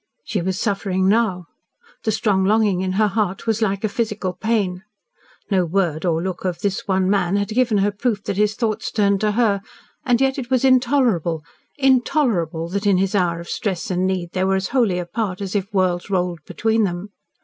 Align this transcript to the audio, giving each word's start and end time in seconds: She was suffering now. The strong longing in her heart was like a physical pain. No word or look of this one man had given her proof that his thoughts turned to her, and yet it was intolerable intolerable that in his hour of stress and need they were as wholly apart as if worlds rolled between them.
She 0.23 0.41
was 0.41 0.59
suffering 0.59 1.07
now. 1.07 1.45
The 2.05 2.11
strong 2.11 2.43
longing 2.43 2.81
in 2.81 2.93
her 2.93 3.05
heart 3.05 3.45
was 3.45 3.61
like 3.61 3.83
a 3.83 3.87
physical 3.87 4.33
pain. 4.33 4.81
No 5.51 5.63
word 5.63 6.05
or 6.05 6.23
look 6.23 6.43
of 6.43 6.61
this 6.61 6.87
one 6.87 7.07
man 7.07 7.35
had 7.35 7.49
given 7.49 7.77
her 7.77 7.91
proof 7.91 8.23
that 8.23 8.35
his 8.35 8.55
thoughts 8.55 8.89
turned 8.91 9.21
to 9.21 9.33
her, 9.33 9.61
and 10.03 10.19
yet 10.19 10.39
it 10.39 10.49
was 10.49 10.65
intolerable 10.65 11.43
intolerable 11.77 12.67
that 12.69 12.87
in 12.87 12.97
his 12.97 13.13
hour 13.13 13.39
of 13.39 13.47
stress 13.47 13.91
and 13.91 14.07
need 14.07 14.31
they 14.31 14.43
were 14.43 14.55
as 14.55 14.69
wholly 14.69 14.97
apart 14.97 15.39
as 15.39 15.55
if 15.55 15.71
worlds 15.71 16.09
rolled 16.09 16.39
between 16.47 16.83
them. 16.83 17.09